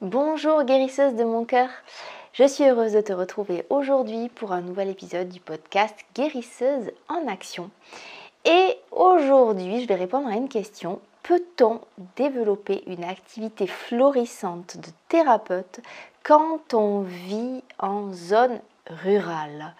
[0.00, 1.70] Bonjour guérisseuse de mon cœur,
[2.32, 7.26] je suis heureuse de te retrouver aujourd'hui pour un nouvel épisode du podcast Guérisseuse en
[7.26, 7.68] action.
[8.44, 11.00] Et aujourd'hui, je vais répondre à une question.
[11.24, 11.80] Peut-on
[12.14, 15.80] développer une activité florissante de thérapeute
[16.22, 18.60] quand on vit en zone
[19.02, 19.74] rurale?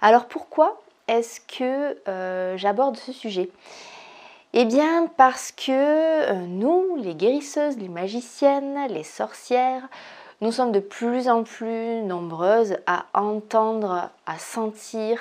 [0.00, 3.50] Alors pourquoi est-ce que euh, j'aborde ce sujet?
[4.56, 9.82] Eh bien parce que euh, nous, les guérisseuses, les magiciennes, les sorcières,
[10.40, 15.18] nous sommes de plus en plus nombreuses à entendre, à sentir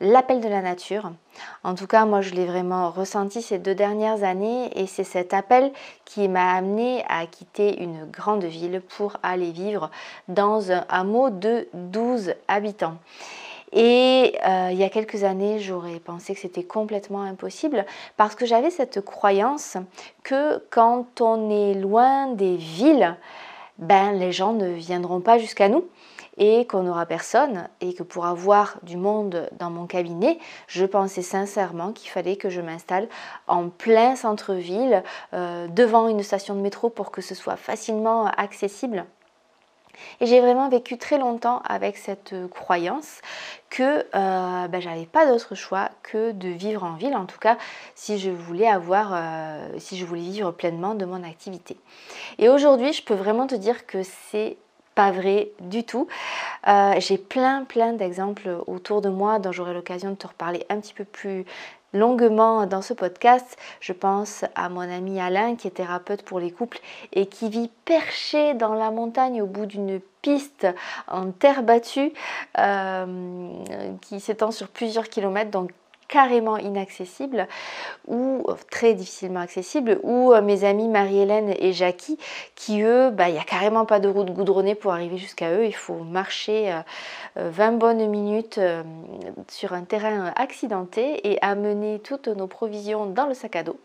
[0.00, 1.12] l'appel de la nature.
[1.62, 5.34] En tout cas, moi, je l'ai vraiment ressenti ces deux dernières années et c'est cet
[5.34, 5.72] appel
[6.04, 9.88] qui m'a amené à quitter une grande ville pour aller vivre
[10.26, 12.96] dans un hameau de 12 habitants.
[13.74, 17.84] Et euh, il y a quelques années, j'aurais pensé que c'était complètement impossible
[18.16, 19.76] parce que j'avais cette croyance
[20.22, 23.16] que quand on est loin des villes,
[23.78, 25.84] ben, les gens ne viendront pas jusqu'à nous
[26.36, 30.38] et qu'on n'aura personne et que pour avoir du monde dans mon cabinet,
[30.68, 33.08] je pensais sincèrement qu'il fallait que je m'installe
[33.48, 39.04] en plein centre-ville, euh, devant une station de métro pour que ce soit facilement accessible.
[40.20, 43.20] Et j'ai vraiment vécu très longtemps avec cette euh, croyance
[43.70, 47.56] que euh, ben, j'avais pas d'autre choix que de vivre en ville, en tout cas
[47.94, 51.76] si je voulais avoir, euh, si je voulais vivre pleinement de mon activité.
[52.38, 54.56] Et aujourd'hui, je peux vraiment te dire que c'est
[54.94, 56.06] pas vrai du tout.
[56.98, 60.94] j'ai plein plein d'exemples autour de moi dont j'aurai l'occasion de te reparler un petit
[60.94, 61.44] peu plus
[61.94, 63.56] longuement dans ce podcast.
[63.80, 66.80] Je pense à mon ami Alain qui est thérapeute pour les couples
[67.12, 70.66] et qui vit perché dans la montagne au bout d'une piste
[71.08, 72.12] en terre battue
[72.58, 73.48] euh,
[74.02, 75.50] qui s'étend sur plusieurs kilomètres.
[76.14, 77.48] Carrément inaccessible
[78.06, 82.18] ou très difficilement accessible ou euh, mes amis Marie-Hélène et Jackie
[82.54, 85.66] qui eux, bah, il n'y a carrément pas de route goudronnée pour arriver jusqu'à eux,
[85.66, 86.72] il faut marcher
[87.34, 88.84] 20 euh, bonnes minutes euh,
[89.48, 93.80] sur un terrain accidenté et amener toutes nos provisions dans le sac à dos.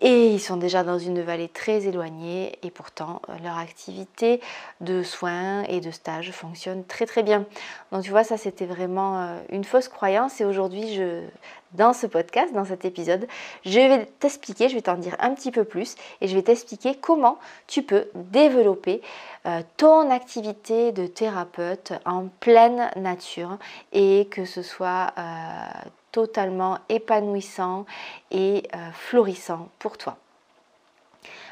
[0.00, 2.58] Et ils sont déjà dans une vallée très éloignée.
[2.62, 4.40] Et pourtant euh, leur activité
[4.80, 7.44] de soins et de stage fonctionne très très bien.
[7.90, 10.40] Donc tu vois, ça c'était vraiment euh, une fausse croyance.
[10.40, 11.22] Et aujourd'hui, je,
[11.72, 13.26] dans ce podcast, dans cet épisode,
[13.64, 15.96] je vais t'expliquer, je vais t'en dire un petit peu plus.
[16.20, 19.02] Et je vais t'expliquer comment tu peux développer
[19.46, 23.58] euh, ton activité de thérapeute en pleine nature.
[23.92, 25.12] Et que ce soit
[26.12, 27.84] totalement épanouissant
[28.30, 30.16] et euh, florissant pour toi.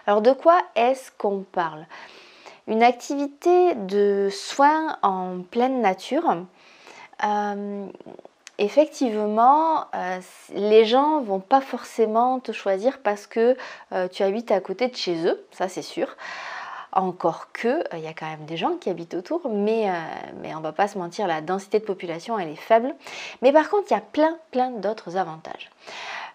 [0.07, 1.87] Alors de quoi est-ce qu'on parle?
[2.69, 6.45] Une activité de soins en pleine nature.
[7.25, 7.87] Euh,
[8.59, 10.21] effectivement, euh,
[10.55, 13.57] les gens vont pas forcément te choisir parce que
[14.13, 16.09] tu habites à côté de chez eux, ça c'est sûr.
[16.93, 19.93] Encore que, euh, il y a quand même des gens qui habitent autour, mais, euh,
[20.41, 22.95] mais on va pas se mentir, la densité de population, elle est faible.
[23.43, 25.71] Mais par contre, il y a plein, plein d'autres avantages.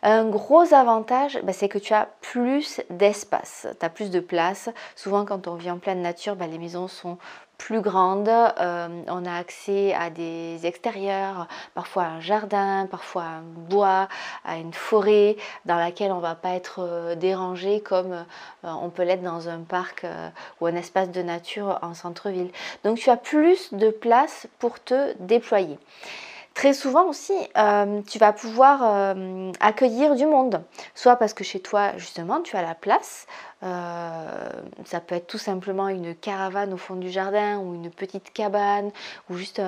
[0.04, 4.70] Un gros avantage, bah, c'est que tu as plus d'espace, tu as plus de place.
[4.96, 7.18] Souvent, quand on vit en pleine nature, bah, les maisons sont
[7.62, 8.28] plus grandes.
[8.28, 14.08] Euh, on a accès à des extérieurs, parfois un jardin, parfois un bois,
[14.44, 18.24] à une forêt dans laquelle on ne va pas être euh, dérangé comme euh,
[18.64, 20.06] on peut l'être dans un parc
[20.60, 22.50] ou un espace de nature en centre-ville.
[22.84, 25.78] Donc tu as plus de place pour te déployer.
[26.56, 27.34] Très souvent aussi,
[28.08, 29.16] tu vas pouvoir
[29.62, 30.62] accueillir du monde,
[30.96, 33.26] soit parce que chez toi, justement, tu as la place.
[34.86, 38.92] Ça peut être tout simplement une caravane au fond du jardin ou une petite cabane,
[39.30, 39.62] ou juste,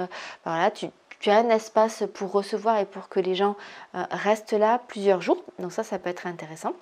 [0.46, 0.90] voilà, tu,
[1.30, 3.56] as un espace pour recevoir et pour que les gens
[3.94, 5.44] restent là plusieurs jours.
[5.60, 6.74] Donc ça, ça peut être intéressant.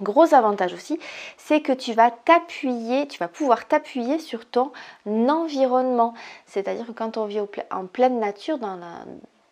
[0.00, 1.00] Gros avantage aussi,
[1.36, 4.70] c'est que tu vas t'appuyer, tu vas pouvoir t'appuyer sur ton
[5.06, 6.14] environnement.
[6.46, 7.40] C'est-à-dire que quand on vit
[7.70, 9.04] en pleine nature, dans la,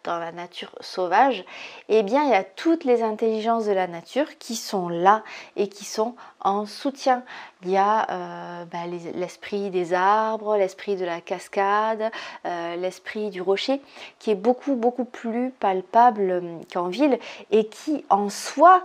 [0.07, 1.45] dans la nature sauvage,
[1.89, 5.23] eh bien il y a toutes les intelligences de la nature qui sont là
[5.57, 7.25] et qui sont en soutien.
[7.63, 12.11] Il y a euh, bah, l'esprit des arbres, l'esprit de la cascade,
[12.47, 13.83] euh, l'esprit du rocher,
[14.19, 17.19] qui est beaucoup beaucoup plus palpable euh, qu'en ville
[17.51, 18.85] et qui en soi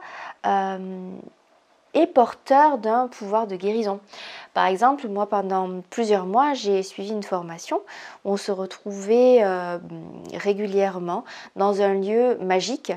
[1.93, 3.99] est porteur d'un pouvoir de guérison.
[4.53, 7.81] Par exemple, moi pendant plusieurs mois, j'ai suivi une formation
[8.25, 9.77] où on se retrouvait euh,
[10.33, 11.23] régulièrement
[11.55, 12.91] dans un lieu magique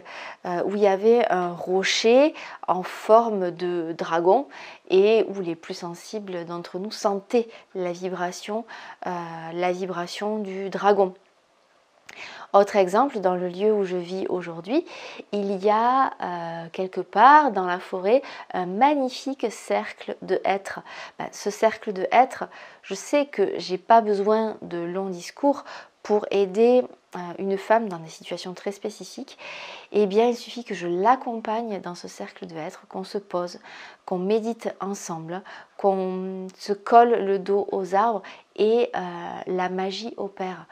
[0.46, 2.34] euh, où il y avait un rocher
[2.66, 4.48] en forme de dragon
[4.90, 8.64] et où les plus sensibles d'entre nous sentaient la vibration,
[9.06, 9.10] euh,
[9.52, 11.14] la vibration du dragon.
[12.52, 14.84] Autre exemple, dans le lieu où je vis aujourd'hui,
[15.32, 18.22] il y a euh, quelque part dans la forêt
[18.52, 20.80] un magnifique cercle de hêtres.
[21.18, 22.44] Ben, ce cercle de hêtres,
[22.82, 25.64] je sais que j'ai pas besoin de longs discours
[26.04, 26.84] pour aider
[27.16, 29.38] euh, une femme dans des situations très spécifiques,
[29.92, 33.58] eh bien il suffit que je l'accompagne dans ce cercle de hêtres, qu'on se pose,
[34.04, 35.42] qu'on médite ensemble,
[35.78, 38.22] qu'on se colle le dos aux arbres
[38.56, 39.00] et euh,
[39.46, 40.66] la magie opère.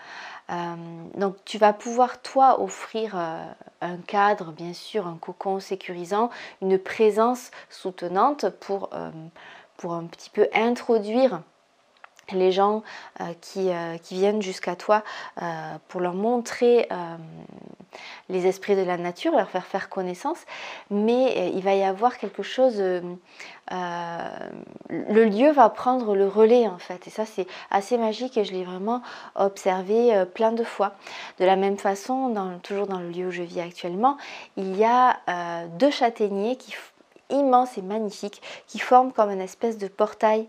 [0.51, 0.75] Euh,
[1.15, 3.45] donc tu vas pouvoir toi offrir euh,
[3.81, 6.31] un cadre, bien sûr, un cocon sécurisant,
[6.61, 9.11] une présence soutenante pour, euh,
[9.85, 11.43] un petit peu introduire
[12.31, 12.85] les gens
[13.41, 13.69] qui,
[14.13, 15.03] viennent jusqu'à toi
[15.89, 16.89] pour leur montrer
[18.29, 20.39] les esprits de la nature, leur faire faire connaissance,
[20.91, 22.83] mais il va y avoir quelque chose
[23.71, 24.29] euh,
[24.91, 27.07] le lieu va prendre le relais en fait.
[27.07, 29.03] Et ça c'est assez magique et je l'ai vraiment
[29.35, 30.95] observé euh, plein de fois.
[31.39, 34.17] De la même façon, toujours dans le lieu où je vis actuellement,
[34.57, 36.73] il y a euh, deux châtaigniers qui
[37.31, 40.49] immenses et magnifiques qui forment comme une espèce de portail.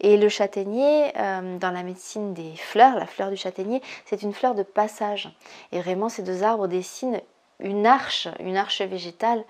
[0.00, 4.54] Et le châtaignier, dans la médecine des fleurs, la fleur du châtaignier, c'est une fleur
[4.54, 5.30] de passage.
[5.72, 7.20] Et vraiment, ces deux arbres dessinent
[7.60, 9.42] une arche, une arche végétale.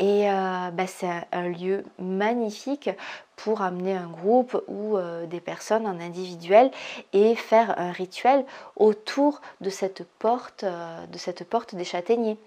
[0.00, 2.88] Et euh, bah, c'est un, lieu magnifique
[3.36, 6.70] pour amener un groupe ou euh, des personnes en individuel
[7.12, 12.38] et faire un rituel autour de cette porte, euh, de cette porte des châtaigniers.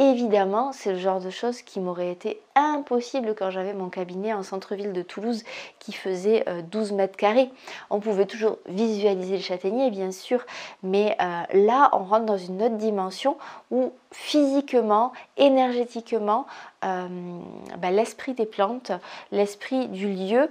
[0.00, 4.42] Évidemment, c'est le genre de choses qui m'aurait été impossible quand j'avais mon cabinet en
[4.42, 5.42] centre-ville de Toulouse
[5.80, 7.50] qui faisait 12 mètres carrés.
[7.90, 10.46] On pouvait toujours visualiser le châtaignier, bien sûr,
[10.84, 13.38] mais là, on rentre dans une autre dimension
[13.72, 16.46] où physiquement, énergétiquement,
[16.82, 18.92] bah, l'esprit des plantes,
[19.32, 20.48] l'esprit du lieu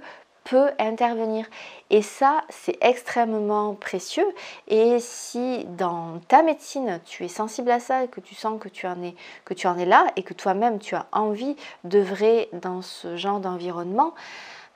[0.48, 1.46] peut intervenir.
[1.90, 4.26] Et ça, c'est extrêmement précieux.
[4.66, 8.86] Et si dans ta médecine, tu es sensible à ça, que tu sens que tu
[8.86, 9.14] en es,
[9.44, 11.54] que tu en es là et que toi-même, tu as envie
[11.84, 14.14] d'œuvrer dans ce genre d'environnement,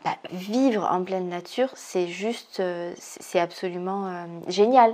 [0.05, 4.93] bah, vivre en pleine nature, c'est juste, euh, c'est absolument euh, génial.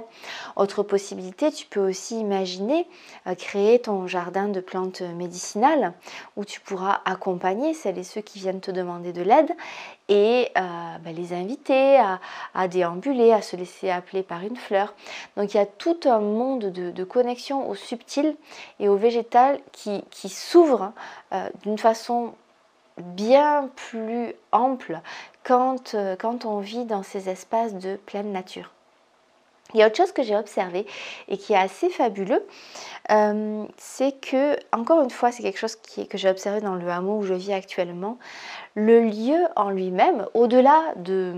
[0.54, 2.86] Autre possibilité, tu peux aussi imaginer
[3.26, 5.94] euh, créer ton jardin de plantes médicinales
[6.36, 9.50] où tu pourras accompagner celles et ceux qui viennent te demander de l'aide
[10.10, 12.00] et bah, les inviter
[12.54, 14.94] à, déambuler, à se laisser appeler par une fleur.
[15.36, 18.34] Donc il y a tout un monde de, connexion au subtil
[18.80, 20.92] et au végétal qui, qui s'ouvre
[21.62, 22.32] d'une façon
[22.98, 25.00] bien plus ample
[25.44, 28.72] quand, euh, quand on vit dans ces espaces de pleine nature.
[29.74, 30.86] Il y a autre chose que j'ai observé
[31.28, 32.42] et qui est assez fabuleux,
[33.10, 37.18] euh, c'est que, encore une fois, c'est quelque chose que j'ai observé dans le hameau
[37.18, 38.18] où je vis actuellement,
[38.74, 41.34] le lieu en lui-même, au-delà de,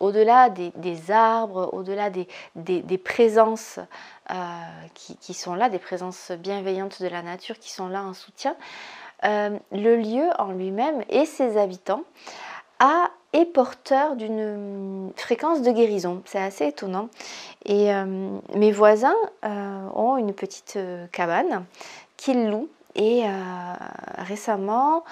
[0.00, 2.26] au-delà des, arbres, au-delà des,
[2.56, 3.78] des, présences
[4.32, 4.34] euh,
[4.94, 8.56] qui, qui, sont là, des présences bienveillantes de la nature qui sont là en soutien,
[9.22, 12.02] le lieu en lui-même et ses habitants
[12.78, 16.22] a, est porteur d'une fréquence de guérison.
[16.24, 17.08] C'est assez étonnant.
[17.64, 20.78] Et euh, mes voisins euh, ont une petite
[21.12, 21.64] cabane
[22.16, 22.68] qu'ils louent.
[22.94, 23.22] Et
[24.16, 25.04] récemment,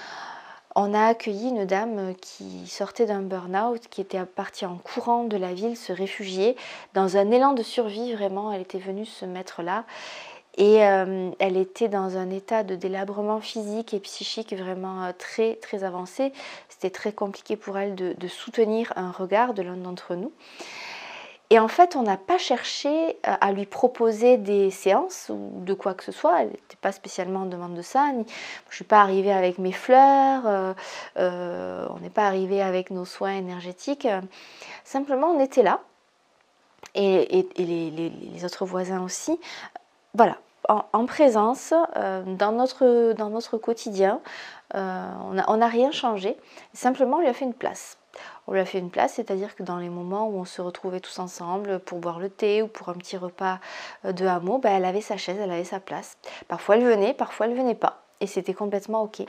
[0.78, 5.38] on a accueilli une dame qui sortait d'un burn-out, qui était partie en courant de
[5.38, 6.54] la ville, se réfugier
[6.92, 8.52] dans un élan de survie vraiment.
[8.52, 9.84] Elle était venue se mettre là.
[10.56, 15.56] Et euh, elle était dans un état de délabrement physique et psychique vraiment euh, très
[15.56, 16.32] très avancé.
[16.68, 20.32] C'était très compliqué pour elle de, soutenir un regard de l'un d'entre nous.
[21.50, 25.74] Et en fait, on n'a pas cherché euh, à lui proposer des séances ou de
[25.74, 26.40] quoi que ce soit.
[26.40, 28.08] Elle n'était pas spécialement en demande de ça.
[28.12, 28.24] je ne
[28.74, 30.74] suis pas arrivée avec mes fleurs.
[31.16, 34.08] on n'est pas arrivé avec nos soins énergétiques.
[34.84, 35.80] Simplement, on était là.
[36.94, 39.38] Et, les, autres voisins aussi.
[40.14, 44.20] Voilà, en, présence euh, dans, notre, quotidien.
[44.74, 45.10] Euh,
[45.48, 46.36] on n'a rien changé,
[46.72, 47.98] simplement on lui a fait une place.
[48.46, 51.00] On lui a fait une place, c'est-à-dire que dans les moments où on se retrouvait
[51.00, 53.58] tous ensemble pour boire le thé ou pour un petit repas
[54.04, 56.16] euh, de hameau, ben, elle avait sa chaise, elle avait sa place.
[56.48, 58.02] Parfois elle venait, parfois elle venait pas.
[58.20, 59.22] Et c'était complètement OK.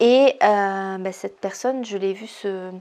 [0.00, 2.72] Et euh, bah, cette personne, je l'ai vue se,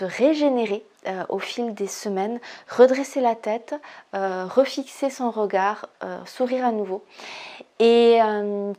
[0.00, 3.74] régénérer euh, au fil des semaines, redresser la tête,
[4.14, 5.88] euh, refixer son regard,
[6.24, 7.04] sourire à nouveau.
[7.78, 8.18] Et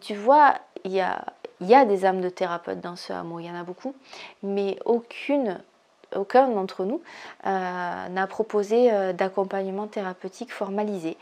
[0.01, 1.23] tu vois, il y a,
[1.61, 3.95] y a, des âmes de thérapeutes dans ce hameau, il y en a beaucoup,
[4.43, 5.59] mais aucune
[6.15, 7.01] aucun d'entre nous
[7.45, 11.17] n'a proposé d'accompagnement thérapeutique formalisé.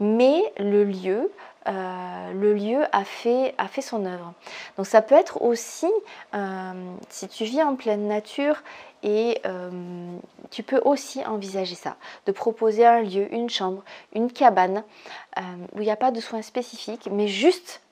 [0.00, 1.30] Mais le lieu
[1.66, 4.34] euh, le lieu a fait, a fait son œuvre.
[4.76, 5.90] Donc ça peut être aussi,
[6.34, 6.72] euh,
[7.08, 8.62] si tu vis en pleine nature
[9.02, 10.18] Et euh,
[10.50, 13.82] tu peux aussi envisager ça, de proposer un lieu, une chambre,
[14.14, 14.82] une cabane
[15.72, 17.82] où il n'y a pas de soins spécifiques, mais juste,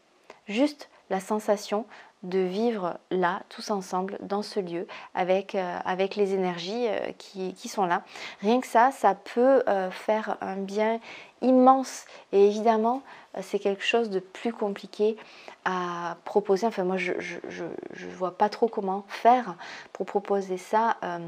[0.47, 1.85] juste la sensation
[2.23, 6.87] de vivre là, tous ensemble, dans ce lieu, avec, euh, avec les énergies
[7.19, 8.03] qui, qui, sont là.
[8.41, 11.01] Rien que ça, ça peut faire un bien
[11.41, 12.05] immense.
[12.33, 13.03] Et évidemment,
[13.41, 15.17] c'est quelque chose de plus compliqué
[15.65, 16.67] à proposer.
[16.67, 19.55] Enfin, moi, je ne vois pas trop comment faire
[19.93, 21.19] pour proposer ça euh,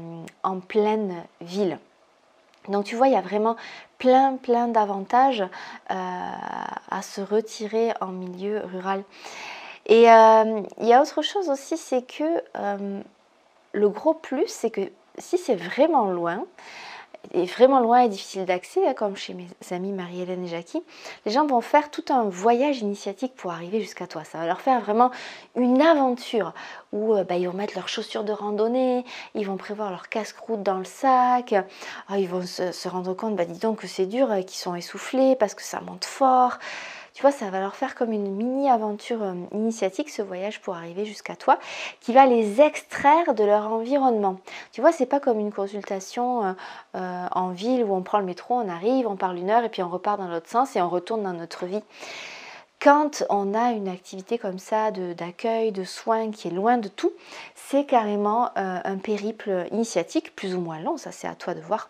[0.43, 1.79] en pleine ville.
[2.67, 3.55] Donc tu vois, il y a vraiment
[3.99, 5.45] plein, plein d'avantages euh,
[5.91, 9.03] à se retirer en milieu rural.
[9.87, 12.41] Et euh, il y a autre chose aussi, c'est que
[13.73, 16.45] le gros plus, c'est que si c'est vraiment loin,
[17.33, 20.83] est vraiment loin et difficile d'accès, hein, comme chez mes amis Marie-Hélène et Jackie,
[21.25, 24.23] les gens vont faire tout un voyage initiatique pour arriver jusqu'à toi.
[24.23, 25.11] Ça va leur faire vraiment
[25.55, 26.53] une aventure
[26.91, 30.63] où euh, bah, ils vont mettre leurs chaussures de randonnée, ils vont prévoir leur casque-route
[30.63, 31.55] dans le sac,
[32.07, 34.75] ah, ils vont se, rendre compte, bah, dis donc que c'est dur, euh, qu'ils sont
[34.75, 36.59] essoufflés parce que ça monte fort.
[37.15, 41.05] Tu vois, ça va leur faire comme une mini-aventure euh, initiatique, ce voyage pour arriver
[41.05, 41.57] jusqu'à toi,
[42.01, 44.41] qui va les extraire de leur environnement.
[44.73, 46.53] Tu vois, c'est pas comme une consultation euh,
[46.95, 49.69] euh, en ville où on prend le métro, on arrive, on parle une heure et
[49.69, 51.81] puis on repart dans l'autre sens et on retourne dans notre vie
[52.81, 57.13] quand on a une activité comme ça d'accueil, de, soins qui est loin de tout,
[57.55, 61.89] c'est carrément un périple initiatique, plus ou moins long, ça c'est à toi de voir.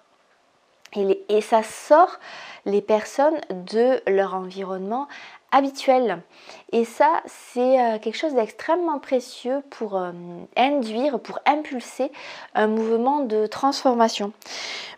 [1.42, 2.20] Ça sort
[2.66, 5.08] les personnes de leur environnement
[5.56, 6.22] habituel.
[6.74, 10.12] Et ça, c'est euh, quelque chose d'extrêmement précieux pour euh,
[10.58, 12.12] induire, pour impulser
[12.56, 14.34] un mouvement de transformation.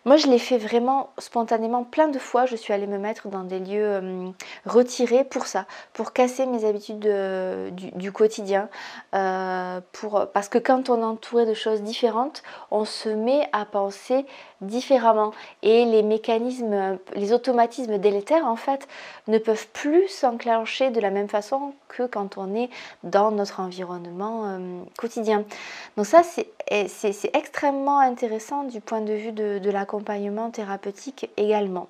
[0.04, 2.46] Moi, je l'ai fait vraiment spontanément plein de fois.
[2.46, 4.28] Je suis allée me mettre dans des lieux euh,
[4.66, 7.08] retirés pour ça, pour casser mes habitudes
[7.94, 8.68] du, quotidien.
[9.92, 14.26] pour, parce que quand on est entouré de choses différentes, on se met à penser
[14.60, 15.32] différemment.
[15.62, 16.02] Et les
[17.14, 18.88] les automatismes délétères, en fait,
[19.26, 22.70] ne peuvent plus s'enclencher de la même façon que quand on est
[23.02, 24.58] dans notre environnement euh,
[24.98, 25.44] quotidien.
[25.96, 31.88] Donc ça, c'est extrêmement intéressant du point de vue de, l'accompagnement thérapeutique également.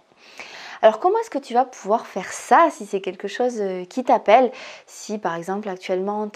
[0.82, 4.04] Alors comment est-ce que tu vas pouvoir faire ça si c'est quelque chose euh, qui
[4.04, 4.52] t'appelle?
[4.86, 6.30] Si par exemple actuellement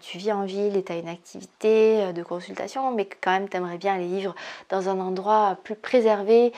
[0.00, 3.30] tu vis en ville et tu as une activité euh, de consultation mais que quand
[3.30, 4.34] même tu aimerais bien aller vivre
[4.68, 6.52] dans un endroit plus préservé,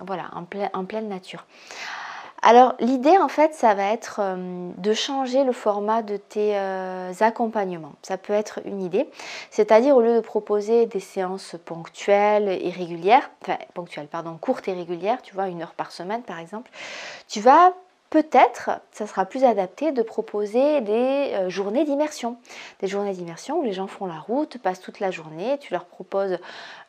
[0.00, 0.46] voilà, en,
[0.78, 1.44] en pleine nature.
[2.48, 7.12] Alors l'idée en fait ça va être euh, de changer le format de tes euh,
[7.18, 7.94] accompagnements.
[8.02, 9.10] Ça peut être une idée.
[9.50, 14.74] C'est-à-dire au lieu de proposer des séances ponctuelles et régulières, enfin ponctuelles pardon, courtes et
[14.74, 16.70] régulières, tu vois une heure par semaine par exemple,
[17.26, 17.72] tu vas
[18.16, 22.38] peut-être, ça sera plus adapté de proposer des euh, journées d'immersion.
[22.80, 25.84] Des journées d'immersion où les gens font la route, passent toute la journée, tu leur
[25.84, 26.38] proposes euh,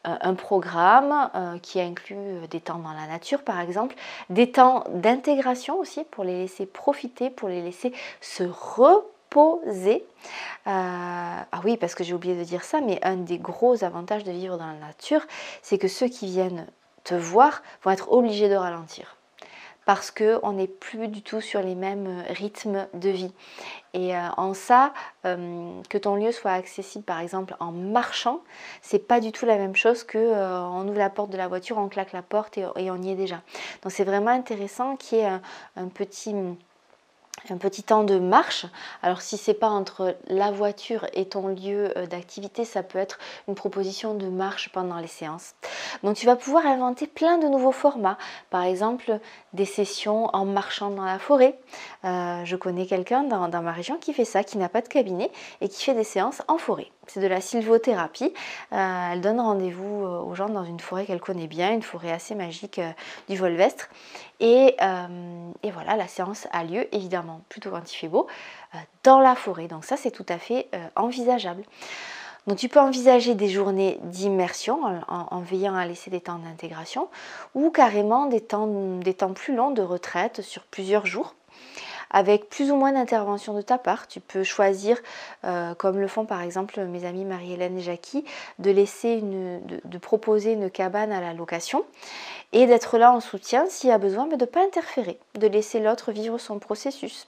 [0.03, 3.93] un programme euh, qui inclut des temps dans la nature par exemple,
[4.29, 7.91] des temps d'intégration aussi pour les laisser profiter, pour les laisser
[8.22, 10.05] se reposer.
[10.65, 14.31] ah oui, parce que j'ai oublié de dire ça, mais un des gros avantages de
[14.31, 15.27] vivre dans la nature,
[15.62, 16.67] c'est que ceux qui viennent
[17.03, 19.16] te voir vont être obligés de ralentir
[19.88, 23.32] parce qu'on n'est plus du tout sur les mêmes euh, rythmes de vie.
[23.94, 24.94] Et euh, en ça,
[25.25, 28.41] euh, que ton lieu soit accessible par exemple en marchant,
[28.82, 31.77] c'est pas du tout la même chose que on ouvre la porte de la voiture,
[31.77, 33.41] on claque la porte et, on y est déjà.
[33.82, 35.39] Donc c'est vraiment intéressant qu'il y ait
[35.77, 36.36] un petit
[37.50, 38.65] un petit temps de marche.
[39.01, 43.56] Alors si c'est pas entre la voiture et ton lieu d'activité, ça peut être une
[43.56, 45.56] proposition de marche pendant les séances.
[46.03, 48.17] Donc tu vas pouvoir inventer plein de nouveaux formats.
[48.50, 49.20] Par exemple,
[49.57, 51.59] des sessions en marchant dans la forêt.
[52.05, 55.29] Euh, je connais quelqu'un dans, ma région qui fait ça, qui n'a pas de cabinet
[55.59, 56.89] et qui fait des séances en forêt.
[57.07, 58.33] C'est de la sylvothérapie.
[58.71, 62.35] Euh, elle donne rendez-vous aux gens dans une forêt qu'elle connaît bien, une forêt assez
[62.35, 62.79] magique
[63.27, 63.89] du Volvestre.
[64.39, 68.27] Et, voilà, la séance a lieu évidemment plutôt quand il fait beau
[69.03, 69.67] dans la forêt.
[69.67, 71.63] Donc ça c'est tout à fait envisageable.
[72.48, 77.10] Donc tu peux envisager des journées d'immersion en, veillant à laisser des temps d'intégration
[77.56, 81.36] ou carrément des temps, plus longs de retraite sur plusieurs jours
[82.10, 84.08] avec plus ou moins d'intervention de ta part.
[84.08, 84.98] Tu peux choisir,
[85.44, 88.24] euh, comme le font par exemple mes amis Marie-Hélène et Jackie,
[88.60, 91.84] de de, proposer une cabane à la location
[92.54, 95.48] et d'être là en soutien s'il y a besoin, mais de ne pas interférer, de
[95.48, 97.27] laisser l'autre vivre son processus.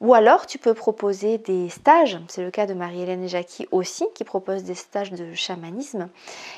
[0.00, 4.06] Ou alors tu peux proposer des stages, c'est le cas de Marie-Hélène et Jackie aussi,
[4.14, 6.08] qui proposent des stages de chamanisme.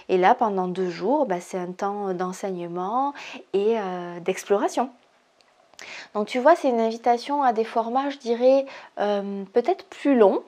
[0.09, 3.15] Et là, pendant deux jours, bah, c'est un temps d'enseignement
[3.53, 4.91] et euh, d'exploration.
[6.15, 8.67] Donc tu vois, c'est une invitation à des formats, je dirais,
[8.99, 10.43] euh, peut-être plus longs,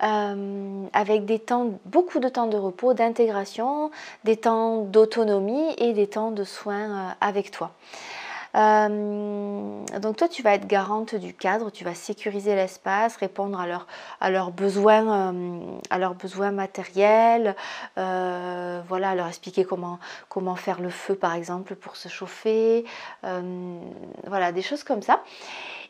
[0.00, 3.90] avec des temps, beaucoup de temps de repos, d'intégration,
[4.22, 7.72] des temps d'autonomie et des temps de soins avec toi.
[8.54, 14.30] Euh, donc toi, tu vas être garante du cadre, tu vas sécuriser l'espace, répondre à,
[14.30, 17.54] leurs besoins, euh, à leurs besoins matériels,
[17.98, 22.84] euh, voilà, leur expliquer comment, comment faire le feu par exemple pour se chauffer,
[23.22, 25.22] voilà, des choses comme ça.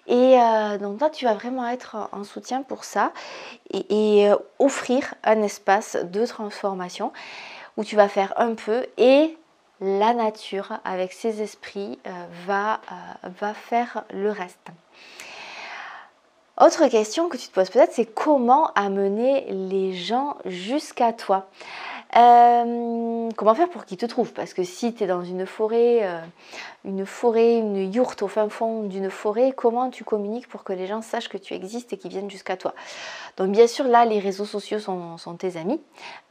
[0.06, 0.38] Et
[0.80, 3.12] donc toi, tu vas vraiment être en soutien pour ça
[3.70, 7.12] et, offrir un espace de transformation
[7.76, 9.37] où tu vas faire un peu et
[9.80, 12.10] la nature avec ses esprits euh,
[12.46, 14.68] va, euh, va faire le reste.
[16.60, 21.48] Autre question que tu te poses peut-être, c'est comment amener les gens jusqu'à toi?
[22.16, 24.32] Euh, comment faire pour qu'ils te trouvent?
[24.32, 26.20] Parce que si tu es dans une forêt, euh,
[26.84, 30.86] une forêt, une yourte au fin fond d'une forêt, comment tu communiques pour que les
[30.86, 32.74] gens sachent que tu existes et qu'ils viennent jusqu'à toi?
[33.36, 35.80] Donc bien sûr, là, les réseaux sociaux sont, tes amis,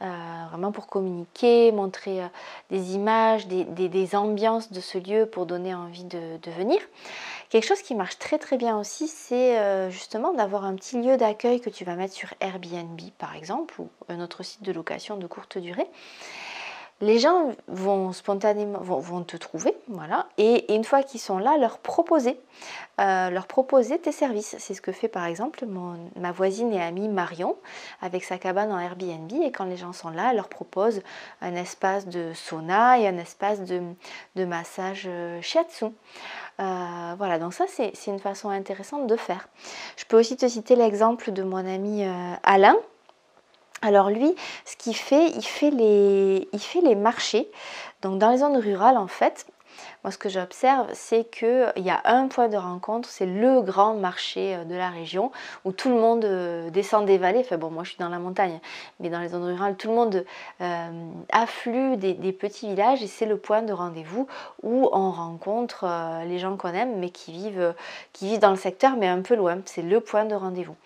[0.02, 0.06] euh,
[0.50, 2.22] vraiment pour communiquer, montrer
[2.70, 6.80] des images, des, ambiances de ce lieu pour donner envie de, de venir.
[7.50, 11.16] Quelque chose qui marche très très bien aussi, c'est euh, justement d'avoir un petit lieu
[11.16, 15.16] d'accueil que tu vas mettre sur Airbnb par exemple, ou un autre site de location
[15.16, 15.86] de courte durée.
[17.00, 21.78] Les gens vont spontanément vont, te trouver, voilà, et, une fois qu'ils sont là, leur
[21.78, 22.40] proposer,
[23.00, 24.56] euh, leur proposer tes services.
[24.58, 25.64] C'est ce que fait par exemple
[26.16, 27.56] ma voisine et amie Marion
[28.02, 29.32] avec sa cabane en Airbnb.
[29.44, 31.00] Et quand les gens sont là, elle leur propose
[31.40, 33.80] un espace de sauna et un espace de,
[34.34, 35.84] de massage euh, shiatsu.
[35.84, 39.48] Euh, voilà, donc ça c'est une façon intéressante de faire.
[39.96, 42.04] Je peux aussi te citer l'exemple de mon ami
[42.42, 42.74] Alain.
[43.82, 47.50] Alors lui, ce qu'il fait, il fait, les, il fait les marchés.
[48.02, 49.46] Donc dans les zones rurales en fait,
[50.04, 53.94] moi, ce que j'observe, c'est qu'il y a un point de rencontre, c'est le grand
[53.94, 55.32] marché euh, de la région
[55.64, 57.40] où tout le monde euh, descend des vallées.
[57.40, 58.60] Enfin, bon, moi, je suis dans la montagne,
[59.00, 60.24] mais dans les zones rurales, tout le monde
[60.60, 64.28] euh, afflue des, petits villages et c'est le point de rendez-vous
[64.62, 65.86] où on rencontre
[66.26, 67.74] les gens qu'on aime, mais qui vivent,
[68.12, 69.58] qui vivent dans le secteur, mais un peu loin.
[69.64, 70.76] C'est le point de rendez-vous.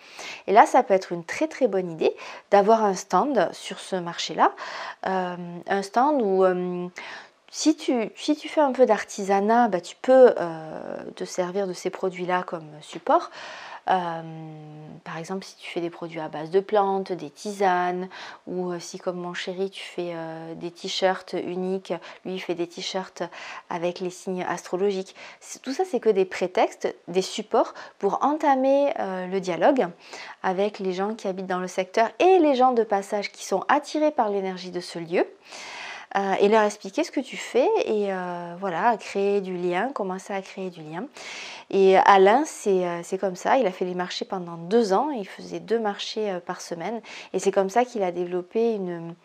[0.47, 2.15] Et là, ça peut être une très très bonne idée
[2.49, 4.53] d'avoir un stand sur ce marché-là,
[5.03, 6.43] un stand où
[7.55, 8.09] si tu,
[8.49, 13.29] fais un peu d'artisanat, bah, tu peux euh, te servir de ces produits-là comme support.
[13.91, 14.21] Euh,
[15.03, 18.09] par exemple, si tu fais des produits à base de plantes, des tisanes,
[18.47, 20.15] ou euh, si comme mon chéri, tu fais
[20.55, 21.93] des t-shirts uniques,
[22.25, 23.21] lui il fait des t-shirts
[23.69, 25.15] avec les signes astrologiques.
[25.61, 29.89] Tout ça, c'est que des prétextes, des supports pour entamer le dialogue
[30.41, 33.63] avec les gens qui habitent dans le secteur et les gens de passage qui sont
[33.67, 35.27] attirés par l'énergie de ce lieu.
[36.15, 40.31] Euh, et leur expliquer ce que tu fais et euh, voilà, créer du lien, commencer
[40.31, 41.05] à créer du lien.
[41.71, 45.27] Et Alain, euh, c'est comme ça, il a fait les marchés pendant deux ans, il
[45.27, 47.01] faisait deux marchés par semaine.
[47.33, 49.15] Et c'est comme ça qu'il a développé une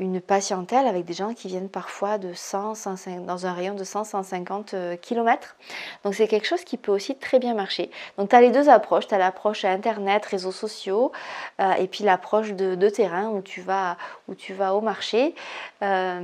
[0.00, 3.84] une patientèle avec des gens qui viennent parfois de 100, 150, dans un rayon de
[3.84, 5.56] 100, 150 km.
[6.02, 7.90] Donc c'est quelque chose qui peut aussi très bien marcher.
[8.18, 11.12] Donc tu as les deux approches, tu as l'approche Internet, réseaux sociaux,
[11.60, 13.96] euh, et puis l'approche de, terrain où tu vas,
[14.28, 15.34] où tu vas au marché,
[15.82, 16.20] euh,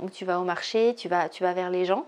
[0.00, 2.06] où tu vas au marché, tu vas vers les gens.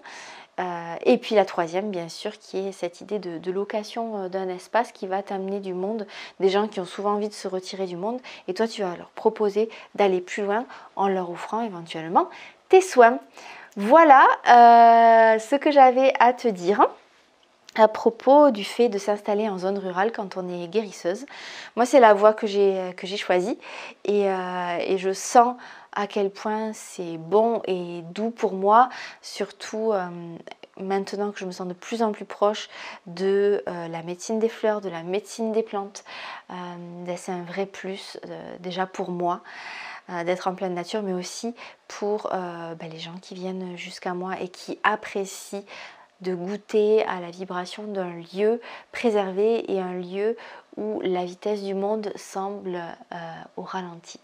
[0.61, 4.49] Euh, et puis la troisième, bien sûr, qui est cette idée de, location euh, d'un
[4.49, 6.07] espace qui va t'amener du monde,
[6.39, 8.97] des gens qui ont souvent envie de se retirer du monde, et toi tu vas
[8.97, 10.65] leur proposer d'aller plus loin
[10.97, 12.29] en leur offrant éventuellement
[12.69, 13.19] tes soins.
[13.77, 16.87] Voilà euh, ce que j'avais à te dire
[17.77, 21.27] à propos du fait de s'installer en zone rurale quand on est guérisseuse.
[21.75, 23.59] Moi, c'est la voie que j'ai choisie
[24.05, 24.29] et,
[24.97, 25.57] je sens
[25.95, 28.89] à quel point c'est bon et doux pour moi,
[29.23, 30.09] surtout euh,
[30.79, 32.69] maintenant que je me sens de plus en plus proche
[33.07, 36.05] de euh, la médecine des fleurs, de la médecine des plantes.
[36.51, 38.19] Euh, c'est un vrai plus
[38.61, 39.41] déjà pour moi
[40.27, 41.55] d'être en pleine nature, mais aussi
[41.89, 45.65] pour ben, les gens qui viennent jusqu'à moi et qui apprécient
[46.21, 48.61] de goûter à la vibration d'un lieu
[48.93, 50.37] préservé et un lieu
[50.77, 52.79] où la vitesse du monde semble
[53.57, 54.21] au ralenti.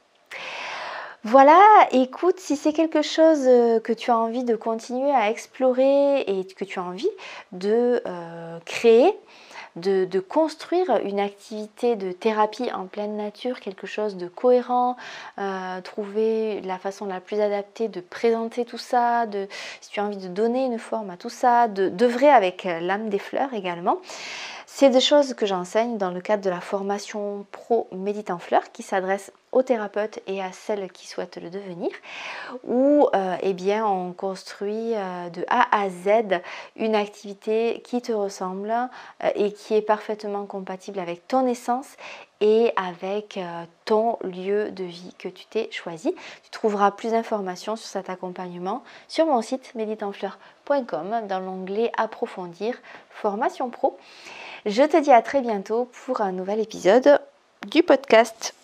[1.24, 1.60] Voilà,
[1.92, 6.46] écoute, si c'est quelque chose euh, que tu as envie de continuer à explorer et
[6.46, 7.10] que tu as envie
[7.52, 9.12] de euh, créer,
[9.76, 14.96] de, construire une activité de thérapie en pleine nature, quelque chose de cohérent,
[15.38, 19.26] euh, trouver la façon la plus adaptée de présenter tout ça,
[19.82, 23.18] si tu as envie de donner une forme à tout ça, d'œuvrer avec l'âme des
[23.18, 24.00] fleurs également
[24.72, 28.70] C'est des choses que j'enseigne dans le cadre de la formation pro Médite en fleurs
[28.72, 31.90] qui s'adresse aux thérapeutes et à celles qui souhaitent le devenir,
[32.64, 36.40] où euh, eh bien, on construit euh, de A à Z
[36.76, 41.96] une activité qui te ressemble euh, et qui est parfaitement compatible avec ton essence
[42.40, 43.38] et avec
[43.84, 46.14] ton lieu de vie que tu t'es choisi.
[46.42, 52.76] Tu trouveras plus d'informations sur cet accompagnement sur mon site méditenfleur.com dans l'onglet Approfondir
[53.10, 53.98] formation pro.
[54.66, 57.20] Je te dis à très bientôt pour un nouvel épisode
[57.66, 58.54] du podcast.